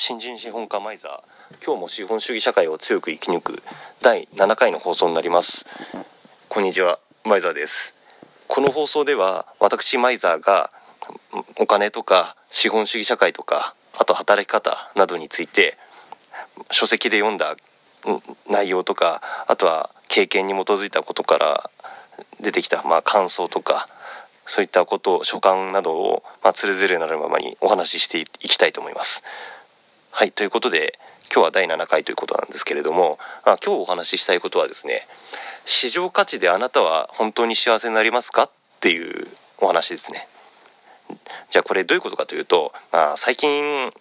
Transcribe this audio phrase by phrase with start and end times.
[0.00, 3.62] 新人資本家マイザー今日も資本主義社会を強く生き抜く
[4.00, 5.66] 第7回の放送になります。
[6.48, 7.94] こんにちはマイザーです。
[8.46, 10.70] この放送では私マイザーが
[11.56, 15.76] お金とか資本主義社会とかあと働き方などについて
[16.70, 17.56] 書籍で読んだ
[18.48, 21.70] 内容とかあとは経験に基づいたことから
[22.40, 23.88] 出てきたまあ感想とか
[24.46, 29.24] そういったこと所感などを、まあ、つれづれなるままにお話ししていきたいと思います。
[30.18, 30.98] はいということで
[31.32, 35.06] 今日は第7回ということなんですけれども、まあ、今日お話ししたいことはですね
[35.64, 38.50] 市場価値であなたは本当に幸せになりますかっ
[38.80, 40.26] ていうお話ですね。
[41.52, 43.92] じゃあこれどういうことかというと、まあ、最近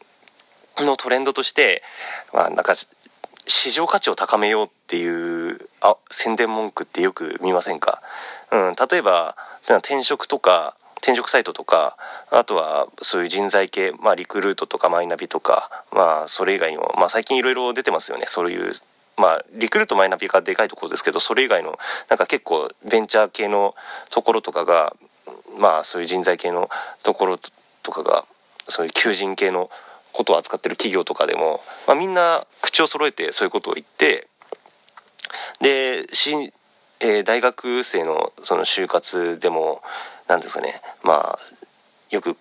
[0.80, 1.84] のトレンドとして、
[2.34, 2.74] まあ、なんか
[3.46, 8.02] 市場価値を高めようっていうあ宣伝文句ってよく見ませんか、
[8.52, 9.38] うん、例えば
[9.68, 11.98] 転職とか転職サイトとか
[12.32, 18.26] あとはそういう人材系、まあ、リクルートとかマイナビとか、まあ、それ以外にも、まあ、最近いろいろ出てますよね。
[18.28, 18.74] そういう、
[19.18, 21.78] まあ、リクルートマイナビがでかいところですけどそれ以外の
[22.10, 23.76] なんか結構ベンチャー系の
[24.10, 24.96] ところとかが、
[25.58, 26.70] まあ、そういう人材系の
[27.04, 27.40] ところ
[27.84, 28.26] とかが
[28.68, 29.70] そういう求人系の
[30.14, 34.28] ことを扱ってる企業とかでも、まあ、みんな口を揃えてそういうことを言って
[35.62, 36.08] で
[37.00, 39.82] えー、大学生のその就活でも
[40.28, 40.82] なんですかね。
[41.04, 41.40] まあ
[42.10, 42.36] よく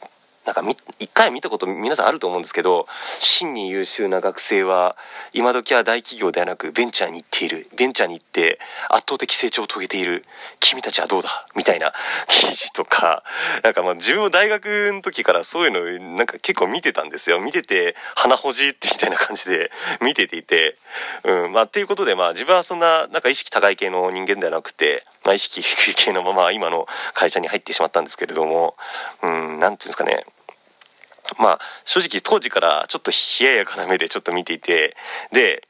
[0.47, 0.63] なんか
[1.01, 2.87] 一回見たこと皆さんあると思うんですけど
[3.19, 4.97] 真に優秀な学生は
[5.33, 7.69] 今時は大企業ではなくベンチャーに行っている。
[7.77, 8.59] ベンチャーに行って
[8.89, 10.25] 圧倒的成長を遂げている。
[10.61, 11.47] 君たちはどうだ？
[11.57, 11.93] みたいな
[12.29, 13.25] 記事とか
[13.65, 17.41] なんかまあ自分も大学の時からそういうのなんか結構見てたんですよ。
[17.41, 20.77] 見てて鼻ほじってみたいな感じで見てていて。
[21.25, 28.77] うんまあっていうことでまあ自分はそんななんか意識高い系の人間ではなくてまあ、意識低い系のまま今の会社に入ってしまったんですけれども、
[29.25, 30.25] うん、なんていうんですかね、
[31.39, 34.97] まあ正直当時からちょっと冷ややかな目でちょっと見ていて
[35.33, 35.67] で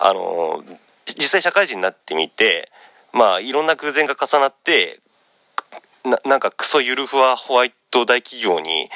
[0.00, 0.64] あの
[1.06, 2.70] 実際社会人になってみて
[3.12, 5.00] まあいろんな偶然が重なって
[6.04, 8.90] ななんかクソゆるふわホワイト大企業に、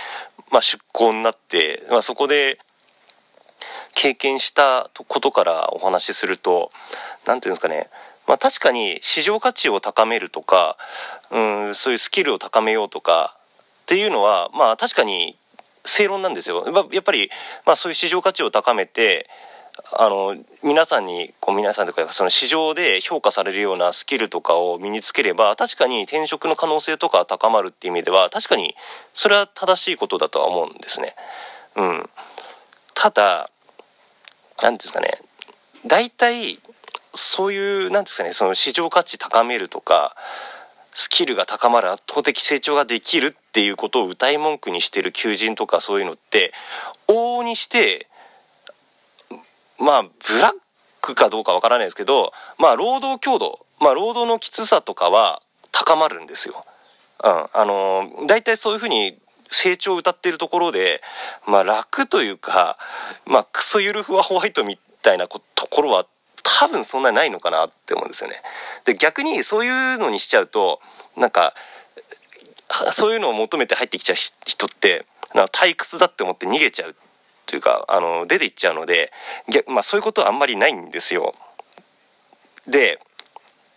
[0.51, 2.59] まあ、出向になって、まあ、そこで
[3.95, 6.71] 経験したことからお話しすると
[7.27, 7.89] 何ていうんですかね。
[8.27, 10.77] まあ、確かに市場価値を高めるとか、
[11.31, 11.39] う
[11.71, 13.39] ん、そういうスキルを高めようとか
[13.83, 15.39] っていうのはまあ確かに
[15.89, 16.65] 正論なんですよ。
[16.93, 17.31] やっぱり、
[17.65, 19.29] まあ、そういう市場価値を高めて
[19.93, 28.75] あの皆さんにこう皆さんとかその市場で評価されるようなスキルとかを身につければ確かに転職の可能性とか高まるっていう意味では確かに
[29.15, 31.15] それは正しいことだとは思うんですね。
[31.77, 32.11] うん、
[32.95, 33.51] ただ
[34.61, 35.21] 何ですかね。
[35.87, 36.59] 大体
[37.15, 40.17] そういう何ですかねその市場価値高めるとか
[41.01, 46.53] スキルが高まる圧倒的成長ができるっていうことを歌い文句にしてる求人とかそういうのって
[47.07, 48.09] 往々にして
[49.79, 50.09] まあブ
[50.43, 50.53] ラッ
[51.01, 56.65] クかどうかわからないですけどまあ労働強度まあ労働のきつさとかは高まるんですよ。
[57.23, 59.17] うん、あの大体そういうふうに
[59.49, 61.01] 成長を歌ってるところで、
[61.47, 62.77] まあ、楽というか、
[63.25, 66.07] まあ、クソゆるふわホワイトみたいなところは
[66.61, 68.37] 多分そんなにないのかなって思うんですよね。
[68.85, 70.81] で逆にそういうのにしちゃうと
[71.17, 71.55] なんか
[72.93, 76.97] そういうのを求めて入ってきちゃう人って退屈だって思って逃げちゃう
[77.47, 79.13] というかあの出ていっちゃうので、
[79.69, 81.35] まあ、そういうことはあんまりないんですよ。
[82.67, 83.01] で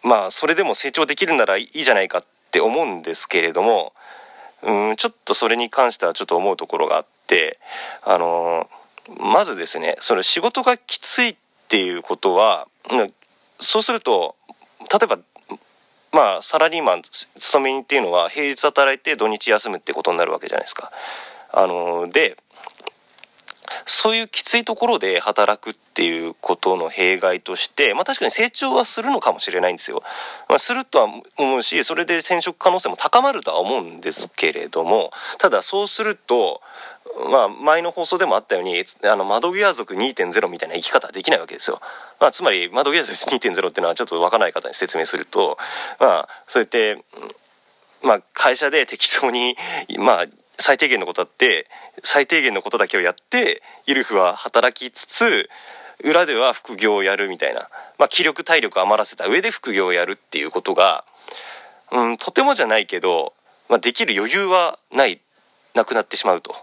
[0.03, 3.93] まあそれでも成長できるならいいじゃないかって思うんですけれども
[4.63, 7.59] うんちょっとそれに関してはちょっと思うところがあって
[8.03, 8.69] あの
[9.17, 11.35] まずですねその仕事がきついっ
[11.71, 12.67] っていうことは
[13.59, 14.35] そうすると
[14.91, 15.19] 例えば
[16.11, 17.01] まあサラリーマン
[17.39, 20.91] 勤め人っていうのは平日働いて土日休むってことになるわけじゃないですか。
[21.53, 22.35] あので
[23.85, 30.03] そういうきついところで働くっていうことの弊害として、まあ、確かに成長はするのかもしれないんですよ。
[30.49, 36.61] まあ、するとは思うしそれで転職可能性も高まるとは思うんですけれどもただそうすると
[37.29, 41.81] まあ、前の放送でもあったようにあの窓際族2.0みたいな生き方はできないわけですよ。
[42.19, 45.57] まあ、つまり窓際族2.0っていうのはちょっと分からない方に説明すると、
[45.99, 47.03] まあ、そうやって、
[48.03, 49.55] まあ、会社で適当に、
[49.99, 50.25] まあ、
[50.61, 51.67] 最低限のことあって
[52.03, 55.49] 最低限のことだけをやってゆるふは働きつつ
[56.03, 61.05] 裏では副業をやるみたいな、まあ、気力体力余らせた上で副業をやるっていうことが、
[61.91, 63.33] うん、とてもじゃないけど、
[63.69, 65.21] まあ、できる余裕はない
[65.73, 66.55] なくなってしまうと。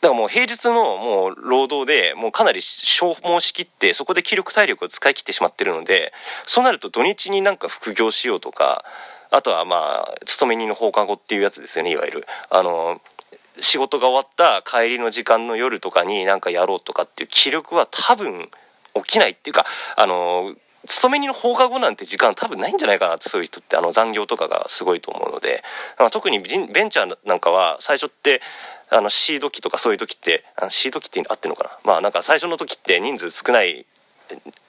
[0.00, 6.12] だからもう平日のもう労働でもうかなり消耗しきってそこで気力体力を使い切ってしまってるので
[6.44, 8.84] そうなると土日になんか副業しようとか
[9.32, 12.26] あとはまあ勤め人の放課後っていうやつですよねいわゆる。
[12.50, 13.00] あの
[13.60, 18.48] 仕事が終わった帰りの時間の夜とかになんかやろうとかっていう気力は多分
[18.94, 20.54] 起きないっていうかあの
[20.86, 25.62] 勤め人の放課後なんて時間多分ないんじゃないかなってそういう人ってあの残業とかがすごいと思うので
[26.10, 28.40] 特にベンチャーなんかは最初って
[28.90, 31.78] あのシード機とかそういう時ってあのシード機ってあってんのかな。
[31.84, 33.86] まあなんか最初の時って人数少ない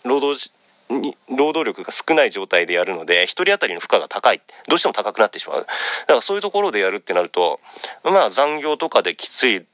[0.06, 0.52] 労働
[1.30, 5.66] 労働力が少ない状態でやるので1人当たりの負荷が高いどうしても高くなってしまうだ
[6.08, 7.60] からそういうところでやるってなると
[8.04, 9.66] まあ残業とかできつい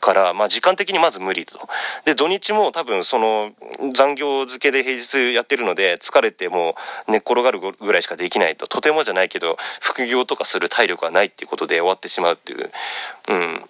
[0.00, 1.68] から、まあ、時間的にまず無理と。
[2.04, 3.52] で、土日も多分その
[3.94, 6.74] 残業付けで平日やってるので、疲れても
[7.06, 8.66] 寝っ転がるぐらいしかできないと。
[8.66, 12.70] とてもじゃないけど、副業とかする体力がないっていうことで終わってしまうっていう。
[13.28, 13.64] うん。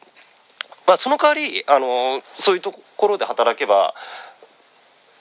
[0.87, 3.95] まあ、その代わり、あの、そういうところで働けば、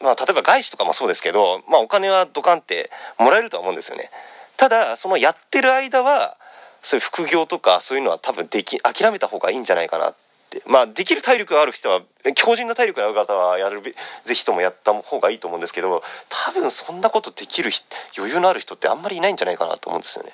[0.02, 4.10] まあ、例えば外資とかもそうですけど、まあ、お金はドカンってもらえるとは思うんですよね。
[4.58, 6.38] ただ、そのやってる間は、
[6.82, 10.16] そういう副業とかそういうのは多分でき諦めた方がいいんじゃないかなっ
[10.50, 12.02] てまあできる体力がある人は
[12.36, 13.82] 強靭な体力がある方はやる
[14.26, 17.72] ぜひともやった方がいいと思うんですけど多分そんなことできる
[18.18, 20.32] 余裕のある人ってあんまりいないんじゃないかなと思うんですよね。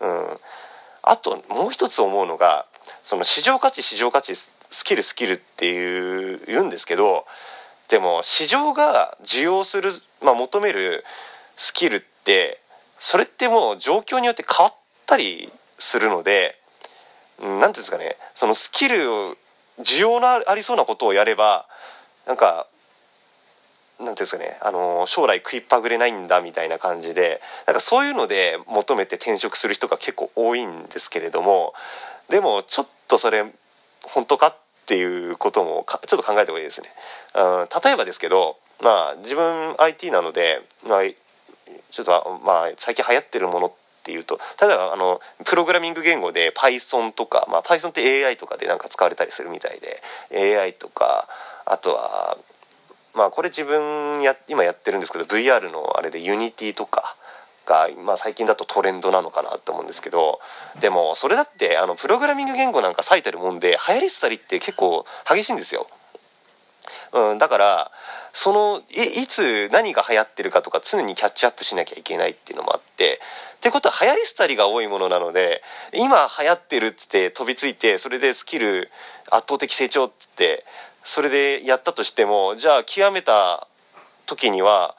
[0.00, 0.38] うん、
[1.02, 2.66] あともう一つ思うのが
[3.04, 7.24] その市場価値市場価値スキルスキルっていう言うんですけど
[7.92, 9.92] でも市場が需要する、
[10.22, 11.04] まあ、求める
[11.58, 12.58] スキルって
[12.98, 14.74] それってもう状況によって変わっ
[15.04, 16.58] たりするので
[17.38, 19.36] 何て言うんですかねそのスキルを
[19.80, 21.66] 需要のありそうなことをやれば
[22.26, 22.66] なんか
[24.00, 31.74] なんていうんですかねあの将来食いっぱぐれないんだみたいな感じでなんかそういうので求めて転職する人が結構多いんですけれども
[32.30, 33.44] でもちょっとそれ
[34.00, 36.88] 本当かっっていうこともちょっと考えた方がいいですね。
[37.34, 41.00] うん、例えばですけど、まあ、自分 IT なので、まあ、
[41.90, 49.80] ちょっとまあ最近流行ってるものっていうと例えばあのプログラミング言語で Python とか、まあ、Python って AI とかでなんか使われたりするみたい
[50.30, 51.28] で AI とか
[51.64, 52.36] あとは
[53.14, 57.16] まあこれ自分や今やってるんですけど VR のあれで Unity とか
[57.66, 60.40] が、まあ、最近だとトレンドなのかなと思うんですけど
[60.80, 65.86] でもそれだってあのプログラミング言語なんか割いてるもんで流行り廃りって結構激しいんですよ。
[67.12, 67.90] うん、だから
[68.32, 73.20] そのいつ何が流行ってるかとか常にキャッチアップしなきゃいけないっていうのもあって
[73.56, 75.62] ってことは流行り廃りが多いものなので
[75.94, 78.90] 今流行ってるって飛びついてそれでスキル
[79.30, 80.64] 圧倒的成長って
[81.04, 83.68] それでやったとしてもじゃあ極めた
[84.26, 84.96] 時には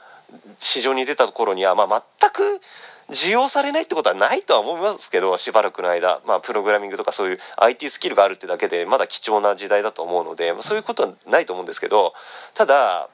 [0.60, 2.62] 市場に出た頃には、まあ、全く
[3.10, 12.14] 需要されないってことはないとは思いますけどしばらくの間、まあ、プログラミングとかそういう IT スキルがあるってだけでまだ貴重な時代だと思うので、そういうことはないと思うんですけど
[12.54, 13.10] ただ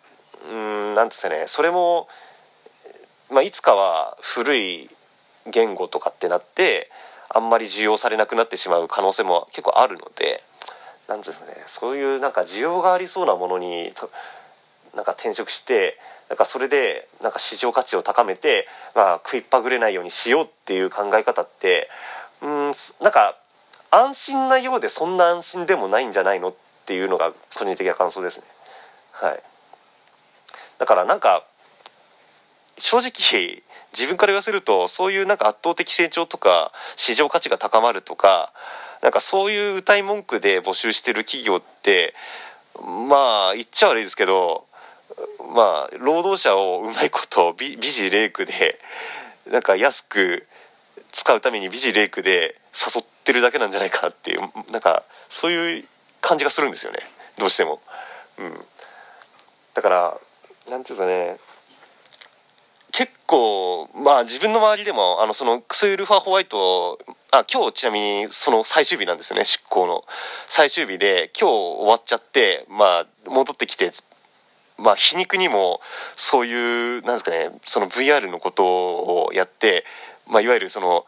[0.50, 2.08] うん何ですかねそれも、
[3.30, 4.90] まあ、いつかは古い
[5.52, 6.90] 言語とかってなって
[7.30, 10.44] あんまり需要されなくなってしまう可能性も結構あるので
[11.08, 13.94] 何ですかねそういうなんか需要がありそうなものに
[14.96, 15.98] なんか転職して
[16.30, 21.90] なんかそれでなんか市場価値を高めて、まあ、食いっぱぐれないようにしようっていう考え方って
[22.42, 23.36] うんなんか
[23.92, 26.56] 安心なようでそんな安心でもないんじゃないのっ
[26.86, 28.44] ていうのが個人的な感想ですね。
[29.12, 29.44] はい、
[30.78, 31.44] だからなんか
[32.78, 38.54] 正直自分から言わせるとそういうなんか圧倒的成長とか市場価値が高まるとか
[39.02, 42.14] なんかそういう歌い文句で募集してる企業って
[42.82, 44.66] まあ言っちゃ悪いですけど
[45.54, 48.80] まあ労働者をうまいこと美辞麗句で
[49.50, 50.48] なんか安く
[51.12, 54.42] 使うために美辞麗句で誘ってるだけなんじゃないかっていう
[54.72, 55.86] なんかそういう
[56.22, 57.00] 感じがするんですよね。
[57.38, 57.82] どうしても。
[58.38, 58.54] うん、
[59.74, 60.18] だから
[60.70, 61.38] なんていうんですかね。
[62.92, 67.00] 結構まあ自分の周りでもあのそのクスウルファーホワイト
[67.32, 70.04] あ今日ちなみにその最終日なんですよね出向の。
[70.48, 73.92] 最終日で今日終わっちゃってまあ戻ってきて
[74.80, 75.82] まあ、皮肉にも
[76.16, 79.86] そういうなんですかねその VR のことをやって、
[80.28, 81.06] まあ、いわゆるその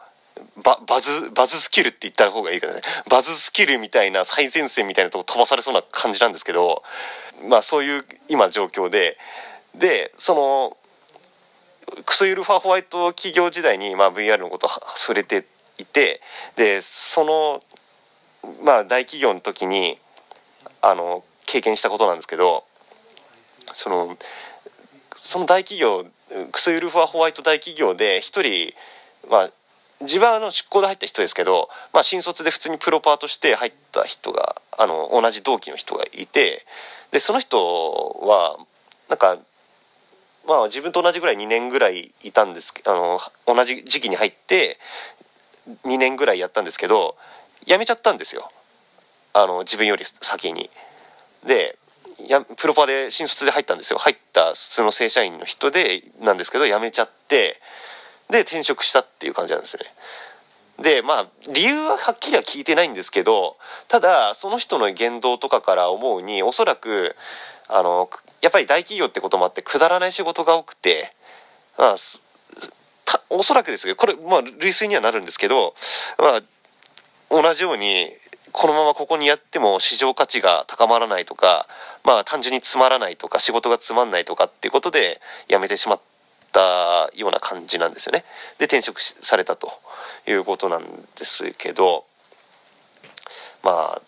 [0.62, 6.82] ババズバズスキルって言った方がいいかねバズスキルみたいな最前線みたいなとこ飛ばされそうな感じなんですけど
[7.48, 9.18] まあそういう今状況で
[9.74, 10.76] でその
[12.04, 15.44] クソユルファホワイト企業時代に、まあ、VR のこと触れて
[15.78, 16.20] いて
[16.56, 17.62] でその
[18.64, 19.98] まあ大企業の時に
[20.80, 22.64] あの経験したことなんですけど
[23.74, 24.16] その
[25.16, 26.06] その大企業
[26.50, 28.72] クソユルファホワイト大企業で一人
[29.28, 29.50] まあ
[30.00, 36.66] 自分はの出向で入った人ですけど、まあ、新卒で普通にプロパーとして入った人があの同じ同期の人がいて
[37.12, 38.58] でその人は
[39.08, 39.38] なんか
[40.46, 44.78] まあ自分と同じぐらい2年ぐらいいたんですあの同じ時期に入って
[45.84, 47.16] 2年ぐらいやったんですけど
[47.66, 48.50] 辞めちゃったんですよ。
[49.34, 50.68] あの自分より先に。
[51.46, 51.78] で
[52.18, 53.98] やプロパで新卒で入ったんですよ。
[53.98, 57.60] 入った普通の正社員の人でなんですけど辞めちゃって
[58.30, 59.82] で転職したっていう感じなんですね。
[60.82, 63.56] でまあ理由ははっきりは聞いてないんですけど
[63.88, 67.14] ただその人の言動とかから思うにおそらく
[67.68, 71.14] あのやっぱり大企業ってこともあってくだらない仕事が多くて
[71.78, 71.94] まあ
[73.30, 75.74] おそらくですけどこれまあ類推にはなるんですけど
[76.18, 76.42] まあ
[77.30, 78.12] 同じように
[78.62, 81.66] このままここにやっても市場価値が高まらないとか
[82.04, 86.00] まあ単純につまらないとか仕事がつまんないとかっていうことで辞めてしまっ
[86.52, 88.24] たような感じなんですよね。
[88.60, 89.72] で転職されたと
[90.28, 90.84] いうことなん
[91.18, 92.04] ですけど
[93.64, 94.02] まあ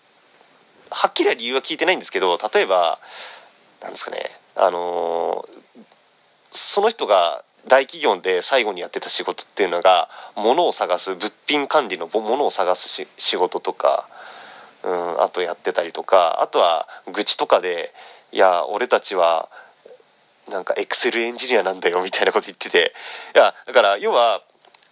[0.89, 3.01] はっきりは理由は聞いてないんですけど例えば
[3.83, 4.21] なんですかね
[4.55, 5.49] あの
[6.53, 14.07] その人が大企業で最後にやってた仕事っていうのが物を探す物品管理の物を探す仕事とか、
[14.85, 17.93] うん、あとやってたりとかあとは愚痴とかで
[18.33, 19.49] 「いや俺たちは
[20.49, 22.93] なんかエクセルエンジニアなんだよ」みたいなこと言ってて
[23.35, 24.43] いやだから要は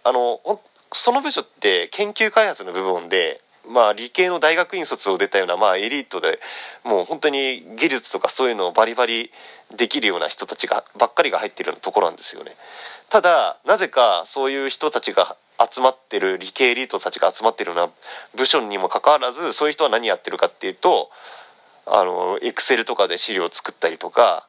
[0.03, 0.59] あの
[0.91, 6.39] その部署って研究開発の部分でまあ理系の大学院卒を出たようなまあエリートで
[6.83, 9.31] もう本当に技術とかそういうのをバリバリ
[9.75, 12.55] できるような人たちがばっかりが入ってるようなところなんですよね。
[13.09, 15.37] ただなぜかそういう人たちが
[15.71, 17.91] 集まってる理系エリートたちが集まってるような
[18.35, 21.09] 部署にもかかわらずそういう人は何やってるかっていうと
[21.85, 24.47] あのエクセルとかで資料を作ったりとか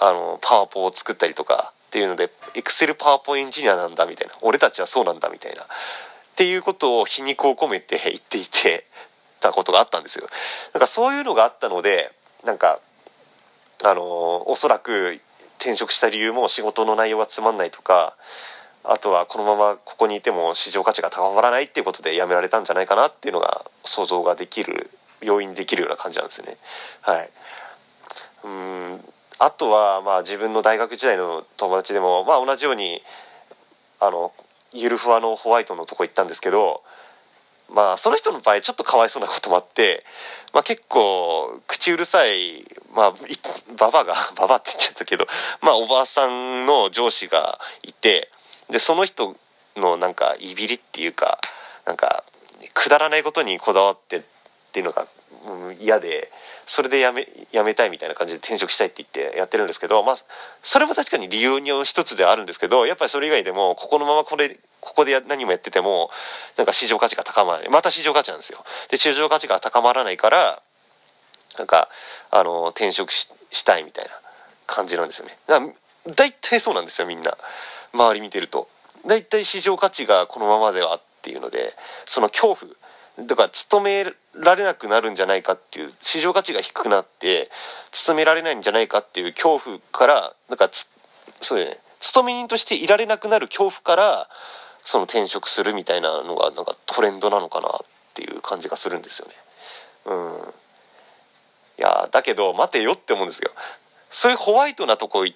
[0.00, 5.66] あのパワポを作ったりとかっていうのでエクセルパワポエンジニアなんだみたいな俺たちはそうなんだみたいな
[6.34, 8.84] っていうことを皮肉を込めて言っていて
[9.38, 10.26] たことがあったんですよ。
[10.72, 12.10] だからそういうのがあったので
[12.44, 12.80] なんか
[13.84, 15.20] あのおそらく
[15.60, 18.16] 転職した理由も仕事の内容がつまんないとか
[18.82, 24.90] あとはこのままここにいても市場価値が高まらないっていうことで辞められたんじゃないかなっていうのが想像ができる
[25.22, 26.56] 要因できるような感じなんですね。
[27.00, 27.30] はい、
[28.42, 29.04] うん
[29.38, 33.02] あとはまあ自分の大学時代の友達でもまあ同じように
[34.00, 34.32] あの
[34.74, 36.82] ゆるふわのホワイトのとこ行ったんですけど
[37.72, 40.04] まあその人の場合ちょっとかわいそうなこともあって、
[40.52, 42.64] まあ、結構口うるさい
[42.94, 43.14] まあ
[43.78, 45.26] ババが ババって言っちゃったけど
[45.62, 48.30] まあおばあさんの上司がいて
[48.68, 49.36] でその人
[49.76, 51.38] のなんかいびりっていうか
[51.84, 52.24] なんか
[52.74, 54.22] くだらないことにこだわってっ
[54.72, 55.06] ていうのが
[55.80, 56.30] 嫌で
[56.66, 60.16] それでやめやめたいみたいな感じで転職したいって言ってやってるんですけど、まあ、
[60.62, 66.10] それも確かに理由の一つではあるんですけどやっぱりそれ以外でもここのままこれここで何もやってても
[66.56, 68.64] なんか市場価値が高まらないまた市場価値なんですよ。
[68.90, 70.62] で市場価値が高まらないから
[71.58, 71.88] なんか
[72.30, 73.26] あの転職し
[73.64, 74.10] たいみたいな
[74.66, 75.38] 感じなんですよね。
[75.46, 77.36] だから大体そうなんですよみんな
[77.92, 78.68] 周り見てると。
[79.06, 81.74] 大体市場価値がこのままではっていうので
[82.06, 82.72] その恐怖
[83.26, 87.50] だから勤められなくなるんじゃないかっていう市場価値が低くなって
[87.92, 90.70] 勤められないんじゃないかっていう恐怖からなんか
[91.40, 94.28] そうね勤め人としていられなくなる恐怖から
[94.84, 97.70] その転職するみたいなのがなんかトレンドなのかなっ
[98.12, 99.34] ていう感じがするんですよね。
[100.06, 100.54] うん、
[101.78, 103.50] いやだけど待てよって思うんですよ。
[104.10, 105.34] そういうホワイトなとこ行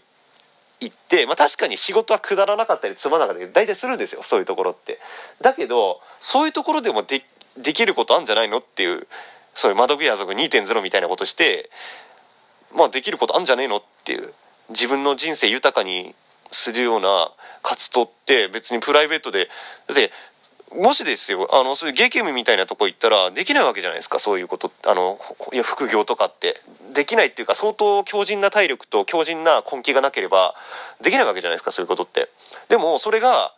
[0.87, 4.99] って、まあ、確かに仕事はくだらなかったりつまらなかったり大体するんですよそういうところって。
[5.41, 7.25] だけどそういうところでもで
[7.57, 9.07] できることあんじゃないのっていう
[9.55, 11.71] そういう窓口家族2.0みたいなことして
[12.75, 14.33] まあできることあんじゃねえのっていう
[14.71, 16.15] 自分の人生豊かに
[16.51, 17.31] するような
[17.63, 19.49] 活動って別にプライベートで
[19.87, 20.13] だって
[20.75, 25.19] もしですよあのそういうゲームみたいなとこ行ったらできないわけじゃないですかそういうことあの
[25.53, 26.61] いや副業とかって。
[26.95, 30.55] できないっていうか相当強靭な体力と強靭な根気がなければ
[31.01, 32.29] できないわけじゃないですかそういうことって。
[32.69, 33.55] でもそれが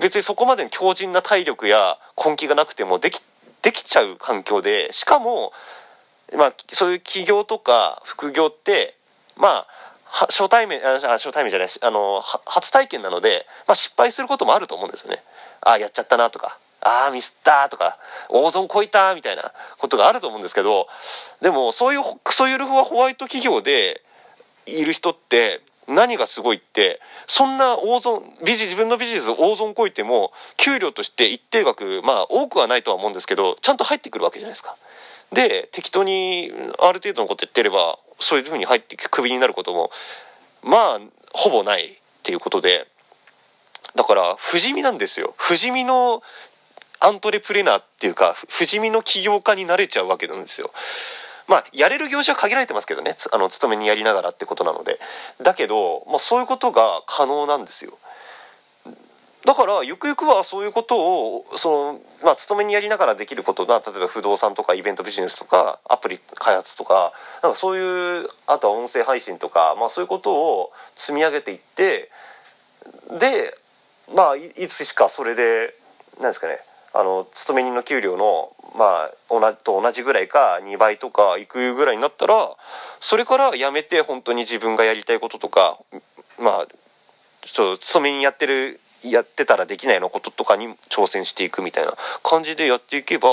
[0.00, 3.20] 別にそこまでの強靭な体力や根気がなくてもでき
[3.62, 5.52] できちゃう環境でしかも、
[6.36, 8.96] まあ、そういう起業とか副業って
[9.36, 9.66] まあ
[10.28, 15.22] 初対面あ初対面じゃないあの初体験なので、まあ、失敗することもあると思うんですよね。
[15.60, 17.96] ああやっちゃったなとかああミスったとか
[18.28, 20.88] 大損こいたみたいなことがあると思うんですけど
[21.40, 24.02] でもそういうクソゆるふわホワイト企業で
[24.66, 34.76] いる人って何がすごいってそんな大損ビジ自分のビジネス大損こいても給料として一定額まあ多くはないとは思うんですけどちゃんと入ってくるわけじゃないですか。
[35.32, 39.90] で適当にある程度のこと言ってればそういうふうに入ってクビになることも
[40.62, 41.00] まあ
[41.32, 42.86] ほぼないっていうことで
[43.96, 46.22] だから不死身なんですよ不死身の
[47.00, 50.70] アントレプレナーっていうか不死身の起業家になれちゃうわけなんですよ。
[51.48, 54.98] まあやれる業種は限られてますけどねあの勤めにやりながらってことなので。
[55.42, 57.98] だけど、まあ、そういうことが可能なんですよ。
[59.44, 72.08] だからゆくゆくはそういうことをその、まあ、勤めにやりながらできることが例えば不動産とかイベントビジネスとかアプリ開発とかなんかそういうあとは音声配信とか、まあ、そういうことを積み上げていって
[73.18, 73.58] で
[74.14, 75.74] まあいつしかそれで
[76.20, 76.60] 何ですかね
[76.94, 82.56] あの勤め人の給料のまあ同と同じぐらいか2倍とかいくぐらいになったら
[83.00, 85.78] それから辞めて本当に自分がやりたいこととか
[86.38, 86.66] まあ
[87.42, 93.28] ちょっと勤めにやってるやってたらできないのこととかに挑戦していくみたいな感じでやっていけば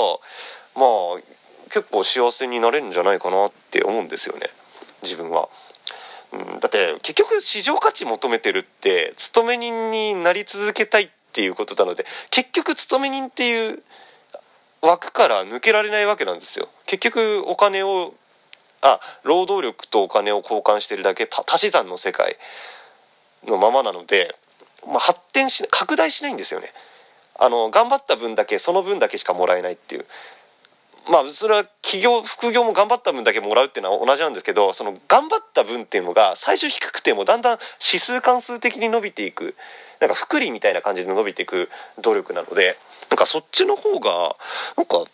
[0.76, 1.20] まあ
[1.70, 4.48] 結構幸せになれるんじゃないかなって思うんですよね
[5.02, 5.48] 自分は。
[6.32, 13.82] うん、だって結局市場価値求めてるって勤め人になり続けたいってっていうことなので結局勤め人っていう
[14.82, 16.68] 枠から抜けられないわけなんですよ。
[16.86, 18.14] 結局お金を
[18.82, 22.36] あ労働力とお金を交換してるだけ足し算の世界
[23.46, 24.34] のままなので、
[24.86, 26.72] まあ、発展し拡大しないんですよね。
[27.38, 30.06] あの頑張った分だけその分だけしかもらえないっていう。
[31.08, 39.54] まあそれは企業副業も頑張った分だけもらうっていうのは同じなんですけどその頑張った分っていうのが最初低くてもだんだん指数関数的に伸びていく
[40.00, 41.68] なんか福利みたいな感じで伸びていく
[42.00, 42.76] 努力なので
[43.10, 44.36] なんかそっちの方が
[44.76, 45.04] なんか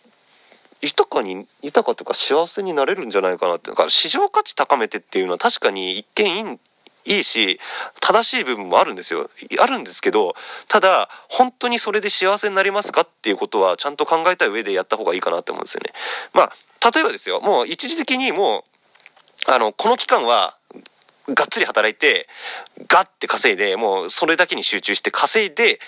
[0.83, 6.61] 豊かに豊かというか幸せになれるんじゃないかなってだから市場価値高めてっていうのは確かに一見いいん
[7.07, 7.61] いいし
[8.01, 9.31] 正しい部分もあるんですよ。
[9.59, 10.35] あるんですけど
[10.69, 15.93] ただ本当にそれで幸せになりますかっていうことはちゃんと考えた上でやった方がいいかなって思うんですよね。
[16.35, 17.41] まあ例えばですよ。
[17.41, 18.65] もう一時的にも
[19.49, 20.57] うあのこの期間は
[21.29, 22.29] がっつり働いて
[22.89, 25.81] ガッて稼いでもうそれだけに集中して稼いで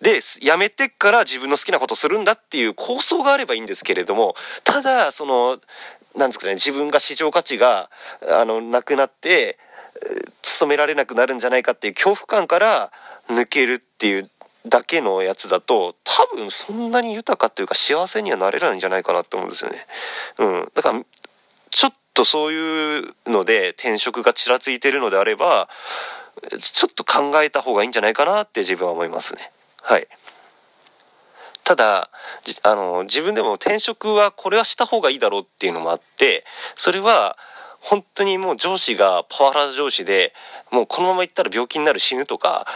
[0.00, 4.34] で辞めてから自分の好きなことするんだっていう構想があればいいんですけれども
[4.64, 5.58] ただその
[6.16, 7.90] なんですかね自分が市場価値が
[8.28, 9.58] あのなくなって
[10.60, 12.92] 勤められなくなるんじゃないかっていう恐怖感から
[13.28, 14.30] 抜けるっていう
[14.66, 19.86] だけのやつだと多分そんなに豊かっていうか幸せにはなれないんじゃないかなって思うんですよね。
[20.38, 21.02] うん、だから
[21.70, 25.70] ちょっとそういうので転職がちらついてるのであれば
[26.58, 29.50] ちょっと考えた方がいいんじゃないかなって自分は思いますね。
[29.80, 30.06] はい。
[31.64, 32.10] ただ
[32.64, 36.44] あの自分でも転職はこれはした方がいいだろうっていうのもあって
[36.76, 37.38] それは
[37.80, 40.32] 本当にもう上司がパワハラ上司で
[40.70, 42.66] もうこのまま行ったら病気になる死ぬとか、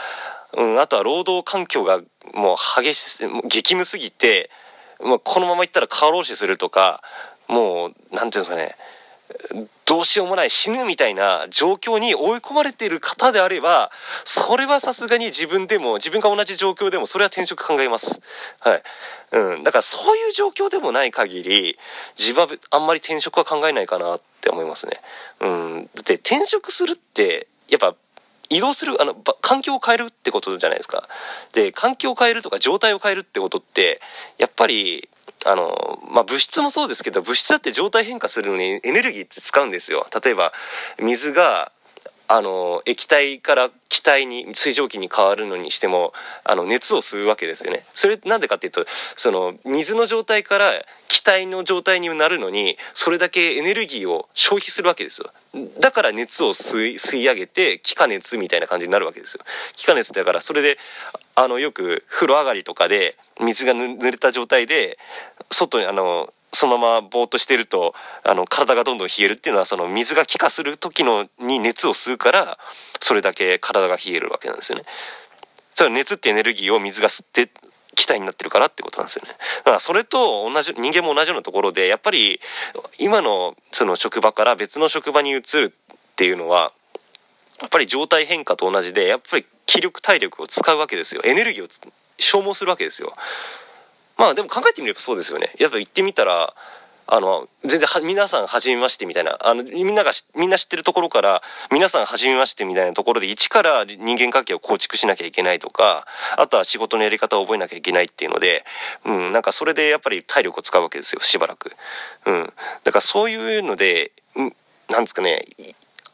[0.56, 2.00] うん、あとは労働環境が
[2.34, 4.50] もう激し激務すぎて、
[5.00, 7.02] もうこのまま行ったら過労死するとか
[7.48, 8.76] もう何ていうんですかね
[9.84, 13.90] どうしようもない死ぬみたいな状況に追い込まれている方であれば
[14.24, 18.20] それはさすがに自分でも自分が同じ状況でもそれは転職考えます。
[18.60, 18.82] はい。
[19.32, 19.62] うん。
[19.62, 21.78] だからそういう状況でもない限り
[22.18, 25.00] 自分はあんまり転職は考えないかなって思いますね。
[25.40, 25.90] うん。
[25.94, 27.94] だって転職するってやっぱ
[28.50, 31.08] 移動するあの環境を変えるってことじゃないですか。
[31.52, 34.00] で環境を変えるとか状態を変えるってことって
[34.38, 35.08] やっぱり
[35.44, 40.06] あの、まあ、物質もそうですけど、物質だって状態変化するのにエネルギーって使うんですよ。
[40.24, 40.52] 例えば、
[40.98, 41.70] 水が、
[42.26, 47.84] あの、液体から気体に、水蒸気に変わるのにしても、あの、熱を吸うわけですよね。
[47.94, 50.72] それなんでかっていうと、その、水の状態から
[51.08, 55.30] 気体の状態になるのに、それだけエネルギーを消費するわけですよ。
[55.80, 59.40] だから熱を吸い吸い上げて気化熱みたいな感じになるわけですよ
[59.74, 60.78] 気化熱だからそれで
[61.36, 64.98] あのよく風呂上がりとかで水が濡れた状態で
[65.50, 72.58] 外にあのそのままぼーっとしてるとあの体がどんどん冷えるっていうのはその水が気化する時のに熱を吸うから
[73.00, 74.84] それだけ体が冷えるわけなんですよね。
[75.74, 77.50] それ熱ってエネルギーを水が吸って
[77.96, 79.30] 気体になってるからってことなんですよね。
[79.30, 82.40] だからそれと同じ人間も同じようなところでやっぱり
[82.98, 86.72] 今のその職場から別の職場に移るっていうのは
[87.60, 91.68] やっぱり状態変化と同じでやっぱり気力体力を使うわけですよエネルギーを
[92.18, 93.12] 消耗するわけですよ。
[94.16, 95.52] まあでも考えてみればそうですよね。
[95.58, 96.54] やっぱ行ってみたら
[97.06, 106.06] あの全然皆さん初めましてみたいなあのみんながみんな知ってるところから皆さん初めましてみたいなところで一から人間関係を構築しなきゃいけないとか
[106.38, 108.64] あとは仕事のやり方を覚えなきゃいけないっていうので、
[109.04, 111.72] うん、なんかそれでやっぱり体力を使うわけですよしばらく、
[112.26, 112.52] うん、
[112.84, 114.56] だからそういうので、うん、
[114.88, 115.44] なんですかね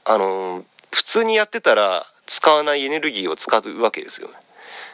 [0.04, 4.28] あの普通にやってたら使わないエネルギーを使うわけですよ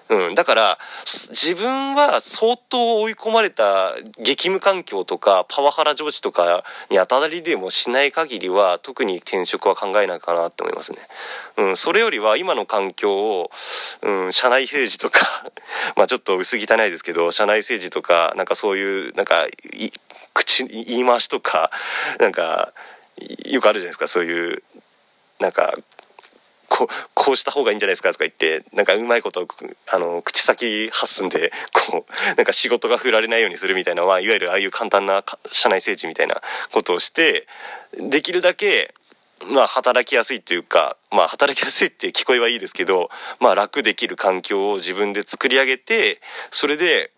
[0.08, 10.98] うん、だから自分は相当追い込まれた激務環境とかパワハラ上司とかに当たりでもしない限りは特に転職は考えないかなって思いますね。
[11.56, 13.50] うん、それよりは今の環境を、
[14.02, 15.20] うん、社内政治とか
[15.96, 19.46] まあちょっと薄汚いですけど社内政治とかなんかそういうなんか
[20.34, 21.70] 口言い回しとか
[22.20, 22.72] なんか
[23.44, 24.06] よくあるじゃないですか。
[24.06, 24.62] そういう
[25.40, 25.74] なんか
[26.76, 29.46] こうこうした方がいいんじゃないですかとか言ってなんかうまいこと
[29.92, 37.46] あの口先発すんでこうなんか仕事が振られないようにするみたいな、まあ、いわゆるああいう簡単な社内政治みたいなことをして
[37.98, 38.94] できるだけ
[39.52, 47.12] まあ、働きやすいというか、まあ、働きやすいって聞こえはいいですけど、まあ、楽できる環境を自分で作り上げてそれで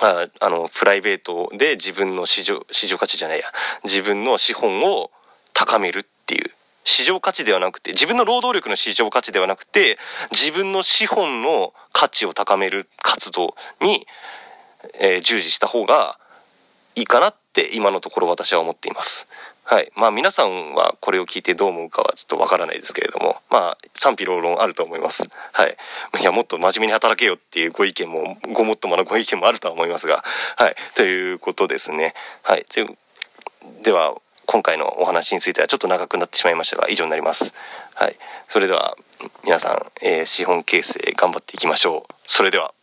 [0.00, 3.44] ああのプライベートで自分の市場市場価値じゃないや
[3.84, 5.10] 自分の資本を
[5.52, 6.50] 高めるっていう。
[6.86, 9.98] 市場価値ではなくて自分の労働力の市場価値ではなくて
[10.30, 14.06] 自分の資本の価値を高める活動に、
[14.98, 16.18] えー、従事した方が
[16.94, 19.26] いいかなって今のところ私は思っています。
[19.64, 19.90] はい。
[19.96, 25.28] まあ皆さんはこれを聞いてどう思うかはちょっとわからないですけれども、まあ賛否両論あると思います。
[25.52, 25.76] はい。
[26.20, 30.22] いや、もっと真面目に働けよっていうご意見も、ごもっともなご意見もあるとは思いますが、
[30.56, 30.76] はい。
[30.94, 32.14] ということですね。
[32.42, 32.64] はい。
[33.82, 34.14] では、
[34.46, 37.52] 今回のお話についてはちょっと長くなってしまいましたが、以上になります。
[37.94, 38.16] はい。
[38.48, 38.96] それでは、
[39.44, 42.14] 皆さん、えー、資本形成頑張っていきましょう。
[42.26, 42.75] それでは。